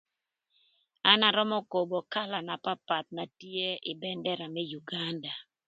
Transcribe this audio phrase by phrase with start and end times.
[1.11, 5.33] An arömö kobo kala na papath na tye ï bëndëra më Uganda.